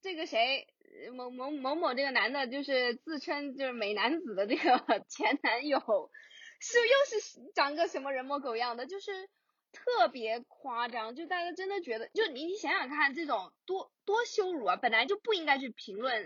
[0.01, 0.67] 这个谁
[1.13, 5.79] 某某某某这个男的，就是自称就是美男子的这个 前男友，
[6.59, 8.85] 是又是长个什么人模狗样的？
[8.85, 9.29] 就是。
[9.75, 14.77] 特别夸张，就大家真的觉得，就你你想想看，这种多多羞辱啊！
[14.77, 16.25] 本来就不应该去评论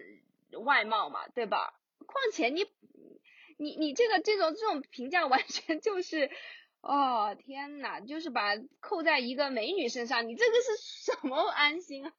[0.64, 1.74] 外貌嘛，对吧？
[2.06, 2.68] 况且你
[3.58, 6.30] 你你这个这种这种评价完全就是，
[6.82, 12.14] 哦天呐，就是把扣在一个美女身上，你这个是什么安心啊？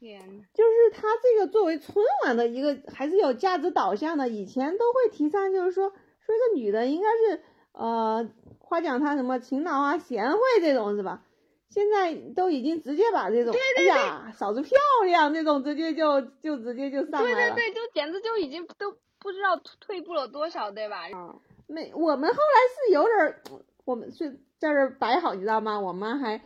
[0.00, 0.20] 天，
[0.54, 7.44] 就是他这个作为春晚的一个还是有价值导向的，以前都会提倡，就是说说一个女的应该是。
[7.74, 8.30] 呃，
[8.72, 11.22] 夸奖他什么勤劳啊、贤惠这种是吧？
[11.68, 17.54] 现在都已经直接把这种哎呀，嫂子漂亮这种直接就就直接就上来了。
[17.54, 21.02] 对对对，就简直就已经都不知道退步了多少，对吧？
[21.12, 23.42] 啊，没，我们后来是有点儿，
[23.84, 25.78] 我们是在这摆好，你知道吗？
[25.78, 26.40] 我妈还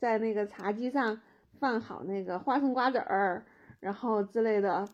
[0.00, 1.20] 在那个茶几上
[1.60, 3.44] 放好那个花生瓜子儿，
[3.80, 4.88] 然后之类的，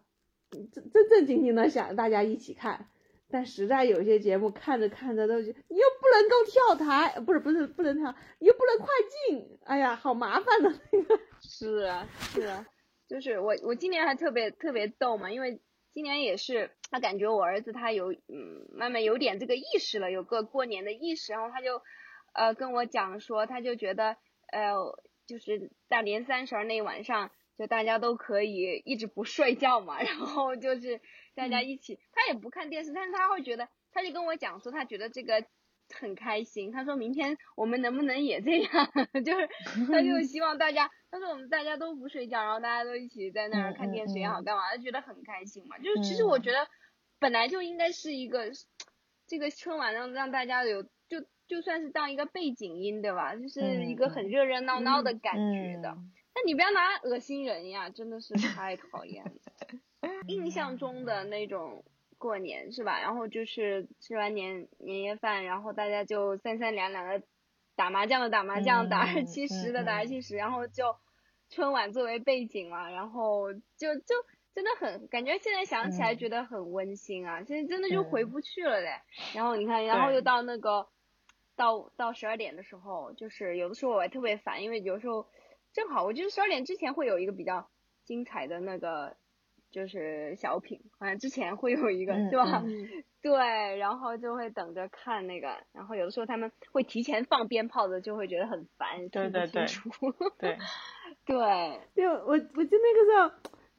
[0.51, 2.89] 正正正经经的想大家一起看。
[3.33, 11.19] 但实在有些节目看着看着都就你又不能够跳台，不是不是不能跳，你又不能快进，哎呀，好麻烦的那个。
[11.41, 12.67] 是啊是啊，
[13.09, 15.61] 就是我我今年还特别特别逗嘛，因为
[15.95, 21.81] 今年也是他感觉我儿子他有嗯慢慢有点这个意识了，有个过年的意识，然后他就
[22.35, 24.17] 呃跟我讲说，他就觉得
[24.53, 24.75] 呃
[25.27, 27.31] 就是大年三十那一晚上。
[27.59, 31.01] 就大家都可以一直不睡觉嘛，然后就是
[31.35, 35.45] 大家一起，他也不看电视，但是他会觉得，他就跟我讲说，他觉得这个
[35.95, 36.73] 很开心。
[36.73, 38.71] 他说明天我们能不能也这样？
[39.25, 39.49] 就是
[39.91, 45.79] 他就希望大家，他说我们大家都不睡觉，然后大家都一起在那儿看电视也好，干嘛，他觉得很开心嘛。
[45.79, 46.67] 就是其实我觉得
[47.19, 48.51] 本来就应该是一个
[49.27, 53.37] 这个春晚让让大家有就就算是当一个背景音对吧？
[53.37, 55.97] 就是一个很热热闹闹的感觉的。
[56.35, 59.33] 但你不要拿恶心人呀，真的是太讨厌了。
[60.27, 61.85] 印象中的那种
[62.19, 63.01] 过年是吧？
[63.01, 67.23] 然后就是吃完年年夜饭，然后大家就三三两两的
[67.77, 70.97] 打麻将的打麻将，打二七十的打二七十，然后就
[71.51, 74.15] 春晚作为背景嘛，然后就就
[74.55, 79.01] 真的很感觉现在想起来觉得很温馨啊，现在真的就回不去了嘞。
[79.35, 80.89] 然后你看，然后又到那个
[81.57, 85.27] 到到十二点的时候，就是有的时候我还特别烦，因为有时候
[85.73, 87.69] 正好我觉得十二点之前会有一个比较
[88.05, 89.17] 精彩的那个。
[89.73, 92.63] 就是小品，好像之前会有一个，是吧？
[93.23, 99.65] 对，然后就会等着看那个，然后有的时候他们会提前放鞭炮的，就会觉得很烦，对对对，
[100.39, 100.59] 对，
[101.25, 103.31] 对，对，我我就那个时候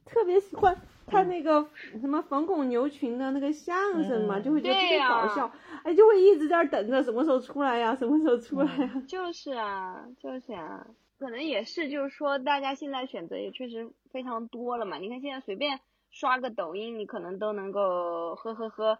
[0.04, 0.76] 特别喜欢
[1.06, 1.64] 看那个
[2.00, 5.48] 什么冯巩牛群的那个相声嘛，就会觉得特别搞笑，
[5.84, 9.02] 哎，就会一直在那等着什么时候出来呀，什么时候出来呀？
[9.06, 10.84] 就是啊，就是啊。
[11.18, 14.98] 可能也是，就是说，大家现在选择也确实非常多了嘛。
[14.98, 18.98] 你看现在随便刷个抖音，你可能都能够呵呵呵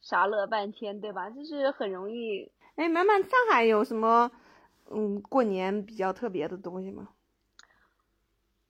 [0.00, 1.30] 傻乐半天，对吧？
[1.30, 2.50] 就是很容易。
[2.76, 4.30] 哎，满满，上海有什么
[4.90, 7.08] 嗯过年比较特别的东西吗？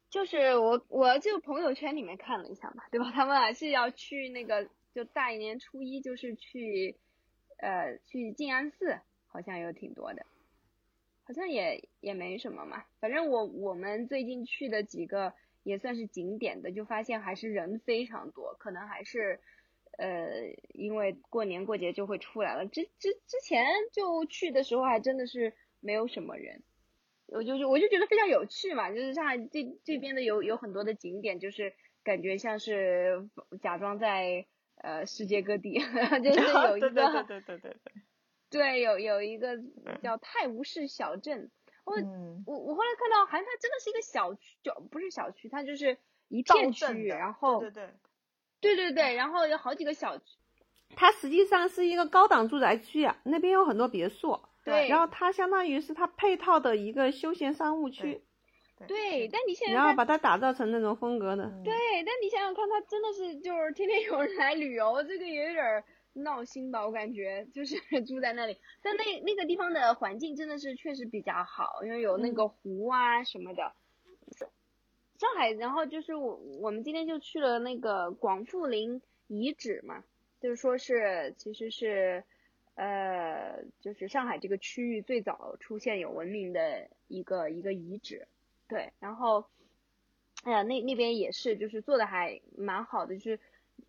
[0.09, 3.11] 就是我我就朋友圈里面看了一下嘛，对吧？
[3.13, 6.97] 他们还是要去那个，就大年初一就是去
[7.59, 10.25] 呃去静安寺，好像有挺多的。
[11.27, 15.35] 好像也也没什么嘛，反正我我们最近去的几个
[15.65, 19.41] 也算是景点的，就发现还是人非常多，可能还是
[19.99, 22.67] 呃因为过年过节就会出来了。
[22.67, 26.63] 之之之前就去的时候还真的是没有什么人，
[27.27, 31.73] 我就就我就觉得非常有趣嘛，就是上海这这边的有有很多的景点，就是
[32.05, 33.29] 感觉像是
[33.61, 35.75] 假装在呃世界各地，
[36.23, 37.93] 就是有一 个对对对对对对。
[38.57, 39.59] 对，有有一个
[40.03, 41.51] 叫泰晤士小镇，
[41.85, 41.95] 我
[42.47, 47.95] 我我后来看到，好像它真的是一个小区，就不是小区，它就是一片区域，然后对对对。
[48.75, 50.25] 对对，然后有好几个小区，
[50.97, 58.25] 它实际上是一个高档住宅区啊，那边有很多别墅，对，然后它相当于是它配套的一个休闲商务区，
[58.89, 61.73] 对，但你现在然后把它打造成那种风格的，对，
[62.05, 65.85] 但你想想看，它真的是就是天天有人来旅游，这个也有点。
[66.17, 67.77] 闹心吧，我感觉就是
[68.07, 73.73] 住在那里，但那那个地方的环境真的是确实比较好，因为有那个湖啊什么的。
[75.19, 80.05] 上海，然后就是我我们今天就去了那个广富林遗址嘛，
[80.41, 82.25] 就是说是其实是
[82.75, 88.27] 呃就是上海这个区域最早出现有文明的一个一个遗址，
[88.69, 89.47] 对，然后
[90.45, 93.41] 哎呀那那边也是就是做的还蛮好的，就是。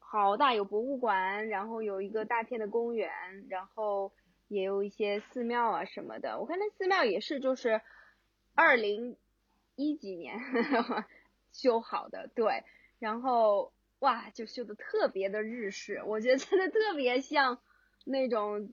[0.09, 3.11] 好大有博物馆，然后有一个大片的公园，
[3.49, 4.13] 然后
[4.47, 6.39] 也有一些寺庙啊什么的。
[6.39, 7.81] 我看那寺庙也是就是
[8.55, 9.17] 二零
[9.75, 10.39] 一几年
[11.51, 12.63] 修好的，对，
[12.99, 17.59] 然后哇就修的特别的日式，我觉得真的特别像
[18.05, 18.71] 那种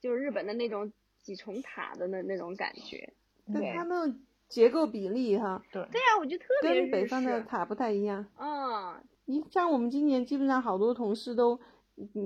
[0.00, 3.14] 就是日本的那种几重塔的那那种感觉。
[3.50, 8.26] 对，它那种结构比例哈，对，对呀，我觉得特别跟北方的塔不太一样。
[8.38, 9.02] 嗯。
[9.30, 11.60] 你像我们今年基本上好多同事都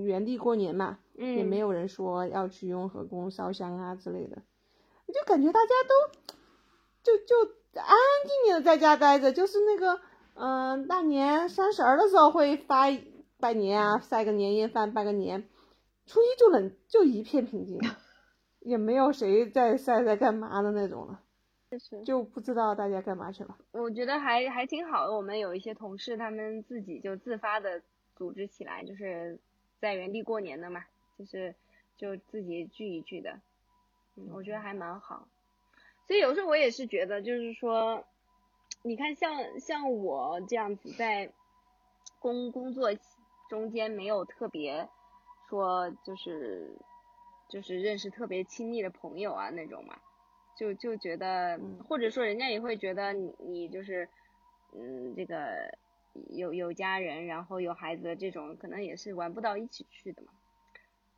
[0.06, 4.42] 原地过年嘛，也没有人说要去雍和宫烧香啊之类的，
[5.06, 6.18] 我就感觉大家都
[7.02, 7.34] 就就
[7.74, 10.00] 安安静静的在家待着，就是那个
[10.34, 12.86] 嗯大年三十儿的时候会发
[13.38, 15.48] 拜年啊，晒个年夜饭拜个年，
[16.06, 17.78] 初一就冷就一片平静，
[18.60, 21.20] 也没有谁在晒在干嘛的那种了。
[22.04, 23.56] 就不知道大家干嘛去了。
[23.72, 25.12] 我觉得还还挺好的。
[25.12, 27.82] 我们有一些同事，他们自己就自发的
[28.16, 29.38] 组织起来，就是
[29.80, 30.84] 在原地过年的嘛，
[31.18, 31.54] 就是
[31.96, 33.40] 就自己聚一聚的。
[34.16, 35.28] 嗯，我觉得还蛮好。
[36.06, 38.04] 所以有时候我也是觉得，就是说，
[38.82, 41.32] 你看像像我这样子在
[42.18, 42.90] 工工作
[43.48, 44.88] 中间没有特别
[45.48, 46.76] 说就是
[47.48, 49.98] 就是认识特别亲密的朋友啊那种嘛。
[50.56, 54.08] 就就觉得，或者说人家也会觉得你你就是，
[54.72, 55.76] 嗯，这个
[56.30, 60.28] 有有家人，然后有孩子这种，可能也是玩不到一起去的嘛。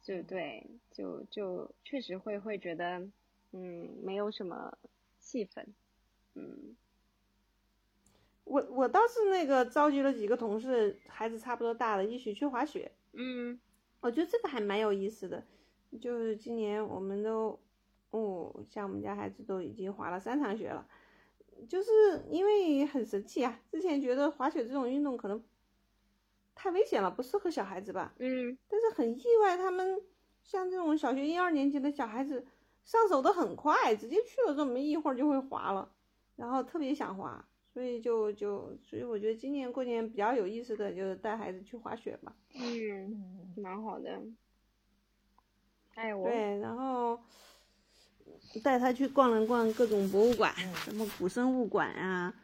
[0.02, 3.06] 就对，就就确实会会觉得，
[3.52, 4.76] 嗯，没有什么
[5.18, 5.64] 气氛，
[6.34, 6.76] 嗯。
[8.44, 12.90] 我我倒是那个召集了几个同事，孩子差不多大了，一起去滑雪。
[13.12, 13.60] 嗯。
[14.00, 15.44] 我觉得这个还蛮有意思的，
[16.00, 17.58] 就是今年我们都。
[18.10, 20.86] 哦，像我们家孩子都已经滑了三场雪了，
[21.68, 21.90] 就是
[22.30, 23.60] 因为很神奇啊。
[23.70, 25.42] 之前觉得滑雪这种运动可能
[26.54, 28.14] 太危险了，不适合小孩子吧。
[28.18, 28.56] 嗯。
[28.68, 30.00] 但是很意外，他们
[30.42, 32.46] 像这种小学一二年级的小孩子
[32.84, 35.92] 上手的很快，直接去了这么一会儿就会滑了。
[36.36, 42.34] 然后特别想滑，所以就就所以我觉得今年过年比较有意思的就是带孩子去滑雪吧。
[42.54, 44.22] 嗯，蛮好的。
[45.94, 47.18] 哎，我对，然后
[48.62, 50.54] 带他去逛了逛各种博物馆，
[50.84, 52.34] 什么古生物馆啊，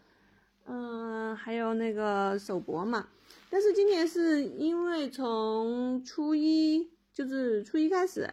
[0.67, 3.09] 嗯，还有那个首博嘛。
[3.49, 8.29] 但是今年是因为从初一就是初一开始，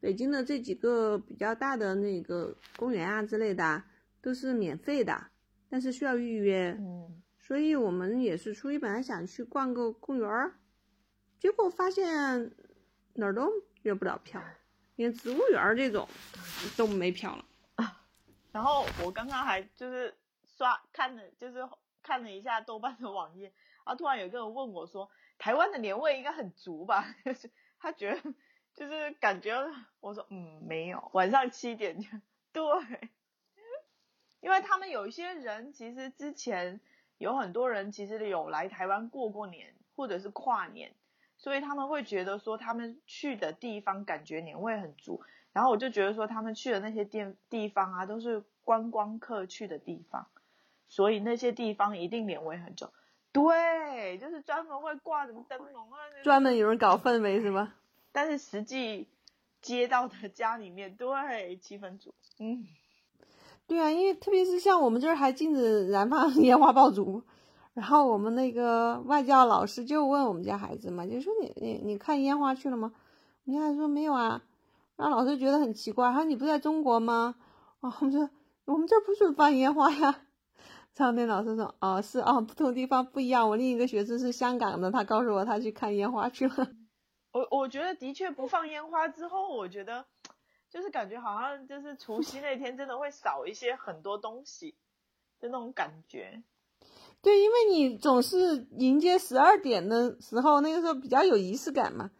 [0.00, 3.82] 北京的这几个比较大的那个公园啊之类的
[4.20, 5.26] 都是免费的，
[5.68, 6.76] 但是需要预约。
[6.78, 10.52] 嗯，所以我们也是初一本来想去逛个公园儿，
[11.38, 12.50] 结果发现
[13.14, 13.50] 哪儿都
[13.82, 14.42] 约不了票，
[14.98, 16.08] 连植物园这种
[16.76, 17.44] 都没票了。
[18.50, 20.12] 然后我刚刚还就是
[20.44, 21.66] 刷看了，就是
[22.02, 23.52] 看了一下豆瓣的网页。
[23.84, 27.14] 然后突然有个人问我说：“台湾的年味应该很足吧？”
[27.78, 28.34] 他觉得
[28.74, 29.54] 就是感觉，
[30.00, 32.08] 我说嗯没有，晚上七点就
[32.52, 33.10] 对，
[34.42, 36.80] 因为他们有一些人其实之前
[37.18, 40.92] 有很多人其实有来台湾过过年或者是跨年，
[41.38, 45.22] 所以他们会觉得说他们去的地方感觉年味很足。
[45.54, 50.26] 然后我就觉得说他们去的那些店地方啊都是观光客去的地方，
[50.88, 52.90] 所以那些地方一定年味很重。
[53.32, 57.74] 对，就是专门会挂什么灯笼啊，专门有人搞氛围是吗？
[58.12, 59.08] 但是实际
[59.60, 62.66] 接到的家里面，对气氛组，嗯，
[63.66, 67.22] 对啊，因为特别是像我们这儿还禁止燃放烟花爆竹，
[67.78, 72.92] 然后我们那个外教老师就问我们家孩子嘛，就说你你你看烟花去了吗？
[73.44, 74.42] 我们家孩子说没有啊，
[74.96, 77.36] 然后老师觉得很奇怪，他说你不在中国吗？
[77.78, 78.28] 啊，我们说
[78.64, 80.22] 我们这不准放烟花呀。
[80.92, 83.48] 唱天老师说：“哦，是哦，不同地方不一样。
[83.48, 86.54] 我另一个学生是香港的，他告诉我他去看烟花去了。
[87.30, 90.04] 我我觉得的确不放烟花之后，我觉得
[90.68, 94.74] 就是感觉好像就是除夕那天真的会少一些很多东西
[95.38, 96.42] 就那种感觉。
[97.22, 102.10] 对，因为你总是迎接十二点的时候，那个时候比较有仪式感嘛。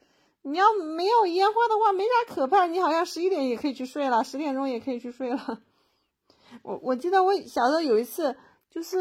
[0.42, 0.64] 你要
[0.96, 2.66] 没有烟花的话，没啥可怕。
[2.66, 5.61] 你好像十一点也可以去睡了，十点钟也可以去睡了。
[6.62, 8.36] 我我记得我小时候有一次。”
[8.70, 8.99] 就是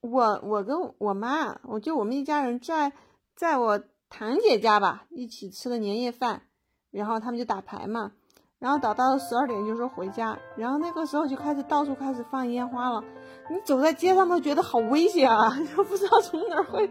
[0.00, 2.90] 我，我跟我妈，我就我们一家人在
[3.36, 6.44] 在我堂姐家吧，一起吃的年夜饭，
[6.90, 8.12] 然后他们就打牌嘛，
[8.58, 13.04] 然后打到十二点就说回家，然后那个时候就开始到处开始放烟花了，
[13.50, 16.88] 你走在街上都觉得好危险啊， 就不知道从哪儿会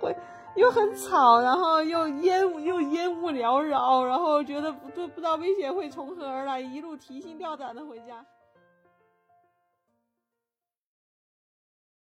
[0.00, 0.16] 会
[0.56, 8.24] 又很吵，然后又烟雾又烟雾缭绕，然后觉得不不不知道危险会从何而来，一路提心吊胆的回家。